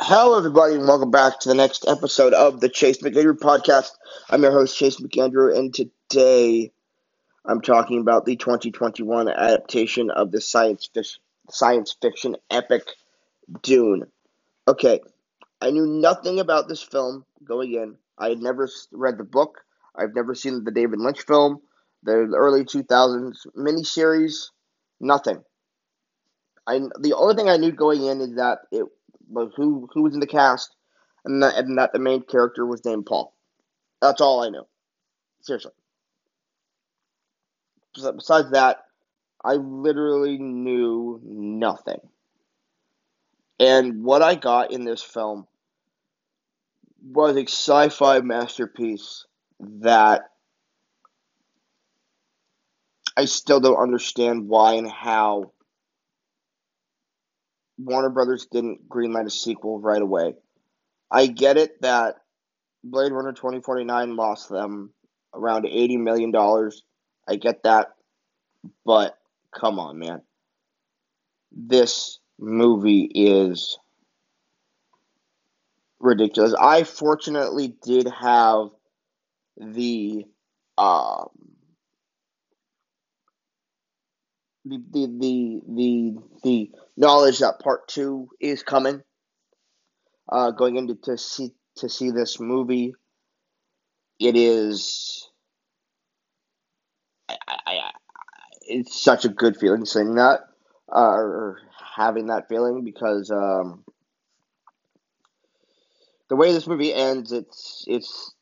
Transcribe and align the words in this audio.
Hello, 0.00 0.38
everybody, 0.38 0.74
and 0.74 0.86
welcome 0.86 1.10
back 1.10 1.40
to 1.40 1.48
the 1.48 1.56
next 1.56 1.84
episode 1.88 2.32
of 2.32 2.60
the 2.60 2.68
Chase 2.68 2.98
McAndrew 2.98 3.36
podcast. 3.36 3.90
I'm 4.30 4.42
your 4.42 4.52
host, 4.52 4.78
Chase 4.78 5.00
McAndrew, 5.00 5.58
and 5.58 5.74
today 5.74 6.70
I'm 7.44 7.60
talking 7.60 8.00
about 8.00 8.24
the 8.24 8.36
2021 8.36 9.28
adaptation 9.28 10.10
of 10.12 10.30
the 10.30 10.40
science 10.40 10.88
fiction, 10.94 11.20
science 11.50 11.96
fiction 12.00 12.36
epic 12.48 12.82
Dune. 13.62 14.06
Okay, 14.68 15.00
I 15.60 15.72
knew 15.72 15.84
nothing 15.84 16.38
about 16.38 16.68
this 16.68 16.80
film 16.80 17.24
going 17.44 17.74
in. 17.74 17.96
I 18.16 18.28
had 18.28 18.38
never 18.38 18.68
read 18.92 19.18
the 19.18 19.24
book. 19.24 19.64
I've 19.96 20.14
never 20.14 20.36
seen 20.36 20.62
the 20.62 20.70
David 20.70 21.00
Lynch 21.00 21.22
film, 21.22 21.60
the 22.04 22.12
early 22.12 22.64
2000s 22.64 23.48
miniseries, 23.56 24.50
nothing. 25.00 25.42
I 26.68 26.78
the 27.00 27.14
only 27.14 27.34
thing 27.34 27.48
I 27.48 27.56
knew 27.56 27.72
going 27.72 28.04
in 28.04 28.20
is 28.20 28.36
that 28.36 28.60
it 28.70 28.84
was 29.28 29.52
who 29.56 29.88
who 29.92 30.02
was 30.02 30.14
in 30.14 30.20
the 30.20 30.26
cast, 30.26 30.74
and 31.24 31.42
that 31.42 31.56
and 31.56 31.78
that 31.78 31.92
the 31.92 31.98
main 31.98 32.22
character 32.22 32.66
was 32.66 32.84
named 32.84 33.06
Paul. 33.06 33.34
That's 34.00 34.20
all 34.20 34.42
I 34.42 34.50
knew. 34.50 34.66
Seriously. 35.42 35.72
Besides 37.94 38.50
that, 38.52 38.84
I 39.44 39.54
literally 39.54 40.38
knew 40.38 41.20
nothing. 41.24 42.00
And 43.58 44.04
what 44.04 44.22
I 44.22 44.36
got 44.36 44.72
in 44.72 44.84
this 44.84 45.02
film 45.02 45.46
was 47.02 47.36
a 47.36 47.42
sci-fi 47.42 48.20
masterpiece 48.20 49.26
that 49.58 50.30
I 53.16 53.24
still 53.24 53.58
don't 53.58 53.82
understand 53.82 54.48
why 54.48 54.74
and 54.74 54.88
how 54.88 55.52
Warner 57.78 58.10
Brothers 58.10 58.46
didn't 58.50 58.88
greenlight 58.88 59.26
a 59.26 59.30
sequel 59.30 59.80
right 59.80 60.02
away. 60.02 60.34
I 61.10 61.26
get 61.26 61.56
it 61.56 61.80
that 61.82 62.16
Blade 62.84 63.12
Runner 63.12 63.32
2049 63.32 64.16
lost 64.16 64.48
them 64.48 64.92
around 65.34 65.64
$80 65.64 65.98
million. 65.98 66.70
I 67.28 67.36
get 67.36 67.62
that. 67.62 67.88
But 68.84 69.16
come 69.54 69.78
on, 69.78 69.98
man. 69.98 70.22
This 71.52 72.18
movie 72.38 73.10
is 73.14 73.78
ridiculous. 76.00 76.54
I 76.58 76.84
fortunately 76.84 77.76
did 77.82 78.08
have 78.08 78.68
the 79.56 80.24
um, 80.76 81.28
the 84.64 84.78
the 84.90 85.06
the 85.06 85.60
the, 85.68 85.97
knowledge 86.98 87.38
that 87.38 87.60
part 87.60 87.88
two 87.88 88.28
is 88.40 88.62
coming. 88.62 89.02
Uh, 90.30 90.50
going 90.50 90.76
into 90.76 90.94
to 90.96 91.16
see 91.16 91.54
to 91.76 91.88
see 91.88 92.10
this 92.10 92.38
movie, 92.38 92.94
it 94.18 94.36
is. 94.36 95.26
I, 97.30 97.36
I, 97.46 97.56
I, 97.66 97.90
it's 98.62 99.00
such 99.02 99.24
a 99.24 99.30
good 99.30 99.56
feeling 99.56 99.86
saying 99.86 100.16
that, 100.16 100.40
uh, 100.92 100.98
or 100.98 101.60
having 101.96 102.26
that 102.26 102.48
feeling 102.48 102.84
because 102.84 103.30
um, 103.30 103.84
the 106.28 106.36
way 106.36 106.52
this 106.52 106.66
movie 106.66 106.92
ends, 106.92 107.32
it's 107.32 107.84
it's 107.86 108.34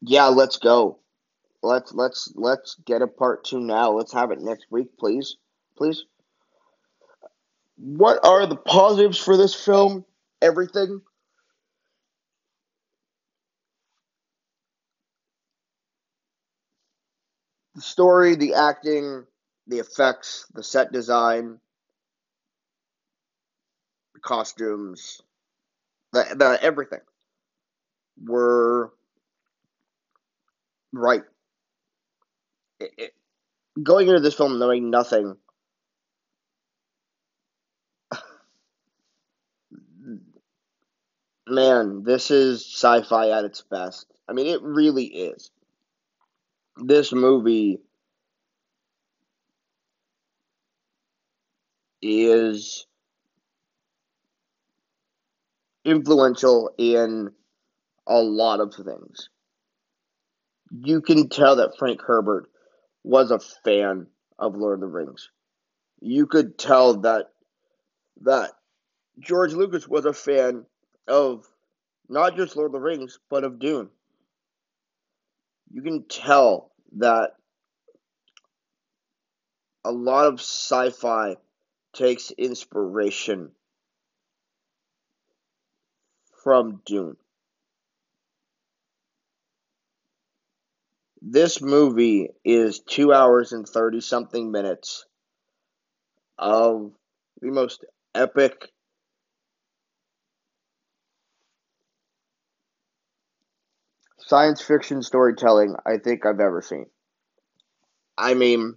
yeah, 0.00 0.26
let's 0.28 0.56
go. 0.56 0.98
Let's 1.62 1.92
let's 1.92 2.32
let's 2.36 2.76
get 2.86 3.02
a 3.02 3.06
part 3.06 3.44
two 3.44 3.60
now. 3.60 3.90
Let's 3.90 4.14
have 4.14 4.30
it 4.30 4.40
next 4.40 4.66
week, 4.70 4.96
please, 4.98 5.36
please. 5.76 6.04
What 7.76 8.24
are 8.24 8.46
the 8.46 8.56
positives 8.56 9.18
for 9.18 9.36
this 9.36 9.54
film? 9.54 10.04
Everything. 10.40 11.00
The 17.74 17.82
story, 17.82 18.36
the 18.36 18.54
acting, 18.54 19.24
the 19.66 19.78
effects, 19.78 20.46
the 20.54 20.62
set 20.62 20.92
design, 20.92 21.60
the 24.14 24.20
costumes, 24.20 25.20
the, 26.12 26.24
the 26.34 26.58
everything 26.62 27.00
were 28.24 28.92
right. 30.92 31.22
It, 32.80 32.90
it, 32.96 33.14
going 33.82 34.08
into 34.08 34.20
this 34.20 34.34
film 34.34 34.58
knowing 34.58 34.88
nothing 34.90 35.36
man, 41.48 42.02
this 42.04 42.30
is 42.30 42.64
sci-fi 42.64 43.30
at 43.30 43.44
its 43.44 43.62
best. 43.62 44.06
I 44.28 44.32
mean, 44.32 44.46
it 44.46 44.62
really 44.62 45.04
is. 45.04 45.50
This 46.76 47.12
movie 47.12 47.80
is 52.02 52.86
influential 55.84 56.70
in 56.76 57.30
a 58.06 58.18
lot 58.18 58.60
of 58.60 58.74
things. 58.74 59.30
You 60.70 61.00
can 61.00 61.28
tell 61.28 61.56
that 61.56 61.78
Frank 61.78 62.02
Herbert 62.02 62.48
was 63.04 63.30
a 63.30 63.38
fan 63.38 64.06
of 64.38 64.56
Lord 64.56 64.74
of 64.74 64.80
the 64.80 64.86
Rings. 64.88 65.30
You 66.00 66.26
could 66.26 66.58
tell 66.58 66.98
that 67.00 67.30
that 68.22 68.50
George 69.20 69.52
Lucas 69.52 69.88
was 69.88 70.04
a 70.04 70.12
fan 70.12 70.66
of 71.08 71.46
not 72.08 72.36
just 72.36 72.56
Lord 72.56 72.68
of 72.68 72.72
the 72.72 72.80
Rings, 72.80 73.18
but 73.28 73.44
of 73.44 73.58
Dune. 73.58 73.90
You 75.72 75.82
can 75.82 76.04
tell 76.04 76.72
that 76.98 77.32
a 79.84 79.92
lot 79.92 80.26
of 80.26 80.40
sci 80.40 80.90
fi 80.90 81.36
takes 81.94 82.30
inspiration 82.32 83.50
from 86.42 86.80
Dune. 86.84 87.16
This 91.22 91.60
movie 91.60 92.30
is 92.44 92.80
two 92.80 93.12
hours 93.12 93.52
and 93.52 93.66
30 93.68 94.00
something 94.00 94.52
minutes 94.52 95.04
of 96.38 96.92
the 97.40 97.50
most 97.50 97.84
epic 98.14 98.70
science 104.26 104.60
fiction 104.60 105.02
storytelling 105.02 105.76
I 105.86 105.98
think 105.98 106.26
I've 106.26 106.40
ever 106.40 106.60
seen. 106.60 106.86
I 108.18 108.34
mean, 108.34 108.76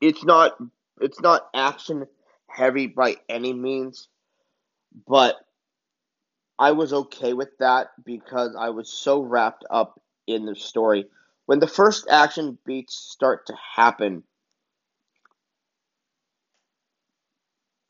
it's 0.00 0.22
not 0.24 0.56
it's 1.00 1.20
not 1.20 1.48
action 1.54 2.06
heavy 2.46 2.86
by 2.86 3.16
any 3.28 3.54
means, 3.54 4.08
but 5.08 5.36
I 6.58 6.72
was 6.72 6.92
okay 6.92 7.32
with 7.32 7.56
that 7.58 7.88
because 8.04 8.54
I 8.58 8.70
was 8.70 8.92
so 8.92 9.22
wrapped 9.22 9.64
up 9.70 10.00
in 10.26 10.44
the 10.44 10.54
story. 10.54 11.06
When 11.46 11.58
the 11.58 11.66
first 11.66 12.06
action 12.08 12.58
beats 12.66 12.94
start 12.94 13.46
to 13.46 13.54
happen, 13.74 14.22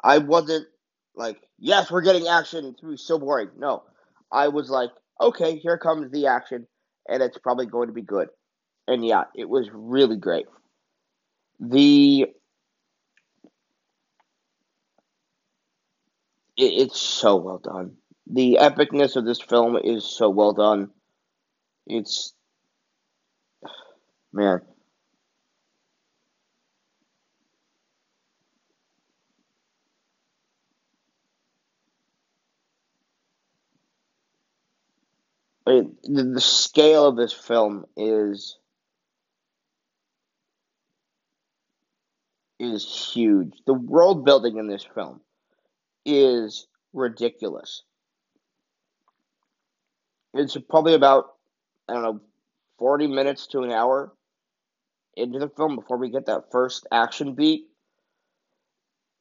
I 0.02 0.18
wasn't 0.18 0.66
like, 1.14 1.40
yes, 1.58 1.90
we're 1.90 2.02
getting 2.02 2.28
action. 2.28 2.76
Be 2.80 2.96
so 2.96 3.18
boring. 3.18 3.50
No, 3.58 3.82
I 4.30 4.48
was 4.48 4.70
like, 4.70 4.90
okay, 5.22 5.56
here 5.58 5.78
comes 5.78 6.10
the 6.10 6.26
action, 6.26 6.66
and 7.08 7.22
it's 7.22 7.38
probably 7.38 7.66
going 7.66 7.88
to 7.88 7.94
be 7.94 8.02
good. 8.02 8.28
And 8.88 9.04
yeah, 9.06 9.24
it 9.36 9.48
was 9.48 9.68
really 9.72 10.16
great. 10.16 10.46
The 11.60 12.26
it, 16.56 16.64
it's 16.64 17.00
so 17.00 17.36
well 17.36 17.58
done. 17.58 17.96
The 18.30 18.58
epicness 18.60 19.16
of 19.16 19.24
this 19.24 19.40
film 19.40 19.76
is 19.82 20.04
so 20.04 20.30
well 20.30 20.52
done. 20.52 20.90
It's 21.86 22.34
man, 24.32 24.60
it, 35.72 36.02
the, 36.04 36.40
scale 36.40 37.06
of 37.06 37.16
this 37.16 37.32
film 37.32 37.86
is 37.96 38.58
is 42.60 43.12
huge. 43.14 43.54
The 43.66 43.74
world 43.74 44.24
building 44.24 44.58
in 44.58 44.68
this 44.68 44.84
film 44.94 45.20
is 46.06 46.66
ridiculous. 46.92 47.84
It's 50.34 50.56
probably 50.70 50.94
about 50.94 51.34
I 51.88 51.94
don't 51.94 52.02
know, 52.02 52.20
forty 52.78 53.06
minutes 53.08 53.46
to 53.48 53.62
an 53.62 53.72
hour 53.72 54.12
into 55.16 55.38
the 55.38 55.48
film 55.50 55.76
before 55.76 55.98
we 55.98 56.10
get 56.10 56.26
that 56.26 56.50
first 56.52 56.86
action 56.92 57.34
beat. 57.34 57.66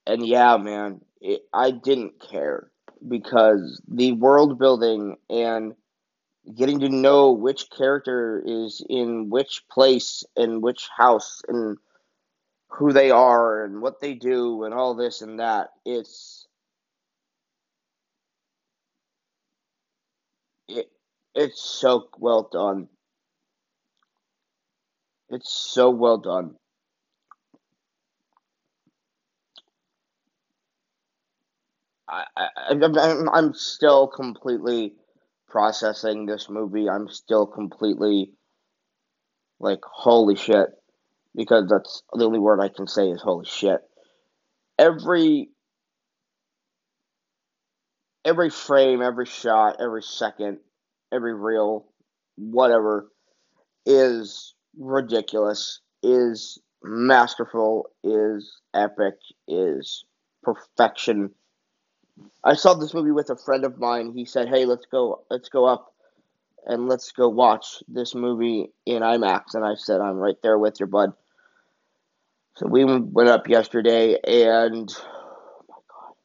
And 0.08 0.26
yeah, 0.26 0.58
man, 0.58 1.02
it, 1.22 1.44
I 1.54 1.72
didn't 1.72 2.22
care. 2.32 2.72
because 3.08 3.82
the 3.88 4.14
world 4.14 4.60
building 4.60 5.18
and 5.30 5.74
getting 6.58 6.82
to 6.82 6.90
know 6.90 7.32
which 7.34 7.70
character 7.76 8.42
is 8.46 8.84
in 8.90 9.30
which 9.30 9.64
place 9.72 10.24
and 10.36 10.62
which 10.64 10.90
house 10.96 11.42
and 11.48 11.78
who 12.70 12.94
they 12.94 13.12
are 13.12 13.66
and 13.66 13.82
what 13.82 14.02
they 14.02 14.14
do 14.16 14.64
and 14.64 14.74
all 14.74 14.96
this 14.96 15.22
and 15.22 15.40
that. 15.40 15.70
It's 15.86 16.48
it 20.68 20.92
it's 21.36 21.62
so 21.62 22.08
well 22.20 22.50
done. 22.52 22.90
It's 25.30 25.52
so 25.52 25.90
well 25.92 26.18
done. 26.20 26.56
I, 32.10 32.26
I, 32.38 32.48
I'm, 32.72 33.30
I'm 33.30 33.54
still 33.54 34.08
completely 34.08 34.94
processing 35.52 36.26
this 36.26 36.50
movie. 36.50 36.90
I'm 36.90 37.10
still 37.10 37.46
completely 37.46 38.32
like, 39.60 39.80
holy 39.84 40.36
shit. 40.36 40.68
Because 41.36 41.70
that's 41.70 42.04
the 42.14 42.26
only 42.26 42.40
word 42.40 42.60
I 42.60 42.68
can 42.68 42.88
say 42.88 43.10
is 43.10 43.22
holy 43.22 43.46
shit. 43.46 43.80
Every 44.78 45.50
every 48.26 48.50
frame, 48.50 49.02
every 49.02 49.26
shot, 49.26 49.78
every 49.80 50.04
second, 50.04 50.60
every 51.12 51.34
reel, 51.34 51.86
whatever, 52.36 53.10
is 53.86 54.54
ridiculous, 54.78 55.80
is 56.04 56.62
masterful, 56.84 57.88
is 58.04 58.60
epic, 58.74 59.16
is 59.48 60.06
perfection 60.44 61.32
I 62.44 62.56
saw 62.56 62.74
this 62.74 62.94
movie 62.94 63.12
with 63.12 63.30
a 63.30 63.38
friend 63.38 63.66
of 63.66 63.80
mine. 63.80 64.14
He 64.14 64.26
said, 64.26 64.50
"Hey, 64.50 64.66
let's 64.66 64.86
go, 64.88 65.24
let's 65.30 65.50
go 65.50 65.66
up, 65.66 65.94
and 66.66 66.88
let's 66.90 67.12
go 67.12 67.30
watch 67.30 67.84
this 67.88 68.16
movie 68.16 68.72
in 68.86 69.04
IMAX." 69.04 69.56
And 69.56 69.66
I 69.66 69.76
said, 69.76 70.02
"I'm 70.02 70.18
right 70.18 70.38
there 70.44 70.60
with 70.60 70.80
your 70.80 70.88
bud." 70.88 71.14
So 72.58 72.68
we 72.68 72.86
went 72.86 73.30
up 73.30 73.48
yesterday, 73.48 74.20
and 74.24 74.92
oh 75.00 75.66
my 75.70 75.76
god, 75.90 76.16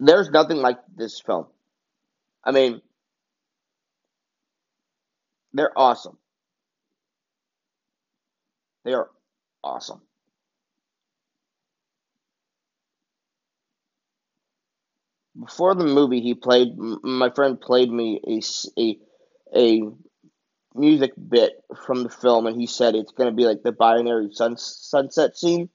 there's 0.00 0.30
nothing 0.30 0.58
like 0.58 0.78
this 0.96 1.20
film. 1.20 1.46
I 2.44 2.52
mean, 2.52 2.82
they're 5.52 5.76
awesome. 5.76 6.18
They 8.84 8.94
are 8.94 9.10
awesome. 9.66 10.00
before 15.38 15.74
the 15.74 15.84
movie, 15.84 16.20
he 16.20 16.34
played. 16.34 16.76
My 16.76 17.30
friend 17.30 17.60
played 17.60 17.90
me 17.90 18.20
a 18.26 18.40
a, 18.80 18.98
a 19.54 19.82
music 20.74 21.12
bit 21.28 21.52
from 21.84 22.02
the 22.02 22.08
film, 22.08 22.46
and 22.46 22.60
he 22.60 22.66
said 22.66 22.94
it's 22.94 23.12
to 23.12 23.32
be 23.36 23.46
like 23.46 23.62
the 23.62 23.72
binary 23.72 24.30
sun, 24.32 24.56
sunset 24.56 25.36
scene 25.36 25.68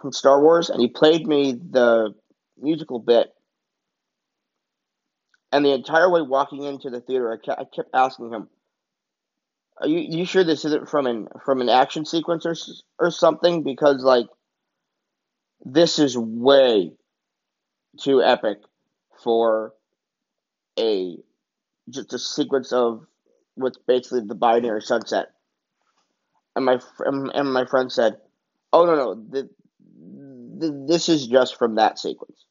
from 0.00 0.12
Star 0.12 0.40
Wars, 0.40 0.70
and 0.70 0.80
he 0.80 0.88
played 0.88 1.26
me 1.26 1.52
the 1.52 2.14
musical 2.58 2.98
bit. 2.98 3.32
And 5.52 5.64
the 5.64 5.72
entire 5.72 6.08
way 6.08 6.22
walking 6.22 6.62
into 6.62 6.90
the 6.90 7.00
theater, 7.00 7.32
I 7.32 7.64
kept 7.64 7.90
asking 7.92 8.32
him, 8.32 8.48
"Are 9.80 9.88
you 9.88 9.98
you 9.98 10.24
sure 10.26 10.44
this 10.44 10.64
isn't 10.64 10.88
from 10.88 11.06
an 11.06 11.28
from 11.44 11.60
an 11.60 11.68
action 11.68 12.04
sequence 12.04 12.44
or 12.46 12.54
or 12.98 13.10
something?" 13.10 13.62
Because 13.62 14.02
like, 14.02 14.28
this 15.64 15.98
is 15.98 16.16
way 16.16 16.92
too 17.98 18.22
epic 18.22 18.58
for 19.22 19.74
a 20.78 21.16
just 21.88 22.12
a 22.12 22.18
sequence 22.18 22.72
of 22.72 23.06
what's 23.54 23.78
basically 23.78 24.20
the 24.20 24.34
binary 24.34 24.82
sunset. 24.82 25.32
And 26.56 26.64
my 26.64 26.80
and 27.04 27.52
my 27.52 27.64
friend 27.64 27.90
said, 27.90 28.20
"Oh 28.72 28.84
no 28.84 28.94
no, 28.96 29.14
the, 29.14 29.50
the, 30.58 30.84
this 30.88 31.08
is 31.08 31.26
just 31.26 31.56
from 31.56 31.76
that 31.76 31.98
sequence." 31.98 32.44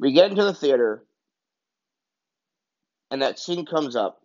We 0.00 0.12
get 0.12 0.30
into 0.30 0.44
the 0.44 0.54
theater, 0.54 1.06
and 3.10 3.22
that 3.22 3.38
scene 3.38 3.64
comes 3.64 3.96
up, 3.96 4.20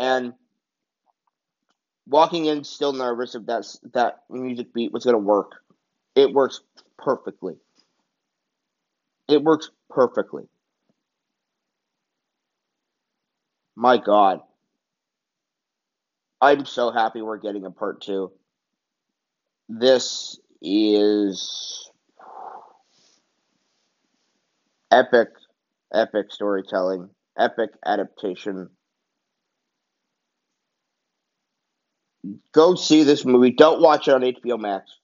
and 0.00 0.32
walking 2.08 2.46
in, 2.46 2.64
still 2.64 2.94
nervous 2.94 3.34
if 3.36 3.46
that 3.46 3.66
that 3.92 4.24
music 4.30 4.74
beat 4.74 4.92
was 4.92 5.04
to 5.04 5.18
work. 5.18 5.52
It 6.16 6.32
works 6.32 6.60
perfectly. 6.98 7.56
It 9.28 9.42
works 9.42 9.70
perfectly. 9.90 10.44
My 13.76 13.98
God. 13.98 14.40
I'm 16.40 16.64
so 16.64 16.90
happy 16.90 17.22
we're 17.22 17.38
getting 17.38 17.66
a 17.66 17.70
part 17.70 18.00
two. 18.00 18.32
This 19.68 20.40
is 20.62 21.90
epic, 24.90 25.28
epic 25.92 26.32
storytelling, 26.32 27.10
epic 27.38 27.70
adaptation. 27.84 28.70
Go 32.52 32.74
see 32.74 33.02
this 33.02 33.24
movie. 33.24 33.50
Don't 33.50 33.80
watch 33.80 34.08
it 34.08 34.14
on 34.14 34.22
HBO 34.22 34.58
Max 34.60 34.98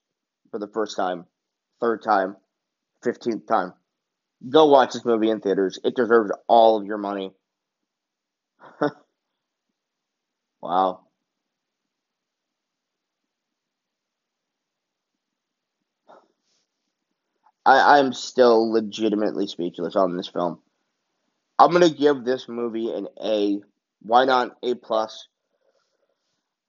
for 0.50 0.58
the 0.58 0.68
first 0.68 0.96
time, 0.96 1.24
third 1.80 2.02
time, 2.02 2.36
fifteenth 3.02 3.46
time. 3.46 3.72
Go 4.48 4.66
watch 4.66 4.92
this 4.92 5.04
movie 5.04 5.30
in 5.30 5.40
theaters. 5.40 5.78
It 5.82 5.96
deserves 5.96 6.30
all 6.46 6.76
of 6.76 6.86
your 6.86 6.98
money. 6.98 7.32
wow. 10.60 11.00
I, 17.64 17.98
I'm 17.98 18.12
still 18.12 18.70
legitimately 18.70 19.46
speechless 19.48 19.96
on 19.96 20.16
this 20.16 20.28
film. 20.28 20.60
I'm 21.58 21.72
gonna 21.72 21.88
give 21.90 22.24
this 22.24 22.48
movie 22.48 22.92
an 22.92 23.08
A. 23.22 23.60
Why 24.02 24.26
not 24.26 24.56
A 24.62 24.74
plus? 24.74 25.26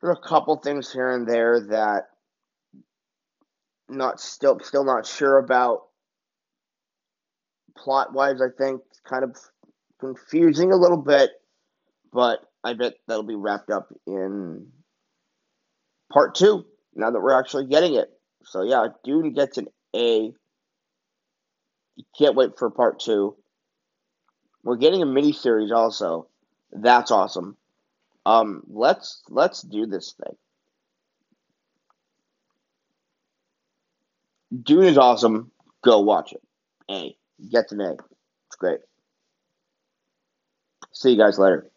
There 0.01 0.11
are 0.11 0.13
a 0.13 0.27
couple 0.27 0.55
things 0.57 0.91
here 0.91 1.09
and 1.09 1.27
there 1.27 1.59
that 1.69 2.09
not 3.89 4.19
still 4.19 4.59
still 4.59 4.83
not 4.83 5.05
sure 5.05 5.37
about 5.37 5.83
plot 7.75 8.13
wise. 8.13 8.41
I 8.41 8.49
think 8.55 8.81
kind 9.07 9.23
of 9.23 9.35
confusing 9.99 10.71
a 10.71 10.77
little 10.77 10.97
bit, 10.97 11.31
but 12.13 12.39
I 12.63 12.73
bet 12.73 12.95
that'll 13.07 13.23
be 13.23 13.35
wrapped 13.35 13.71
up 13.71 13.93
in 14.05 14.67
part 16.11 16.35
two. 16.35 16.65
Now 16.95 17.11
that 17.11 17.19
we're 17.19 17.39
actually 17.39 17.67
getting 17.67 17.95
it, 17.95 18.09
so 18.43 18.63
yeah, 18.63 18.87
Dune 19.03 19.33
gets 19.33 19.57
an 19.57 19.67
A. 19.95 20.33
Can't 22.17 22.35
wait 22.35 22.57
for 22.57 22.69
part 22.69 22.99
two. 22.99 23.35
We're 24.63 24.77
getting 24.77 25.01
a 25.01 25.05
mini 25.05 25.31
series 25.31 25.71
also. 25.71 26.27
That's 26.71 27.11
awesome. 27.11 27.57
Um, 28.27 28.61
let's 28.67 29.23
let's 29.29 29.61
do 29.61 29.85
this 29.85 30.13
thing. 30.21 30.35
Dune 34.63 34.83
is 34.83 34.97
awesome. 34.97 35.49
Go 35.81 36.01
watch 36.01 36.33
it. 36.33 36.41
A. 36.91 37.15
Get 37.49 37.71
an 37.71 37.79
A. 37.79 37.93
It's 37.93 38.57
great. 38.59 38.79
See 40.91 41.11
you 41.11 41.17
guys 41.17 41.39
later. 41.39 41.67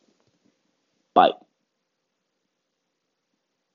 Bye. 1.14 1.30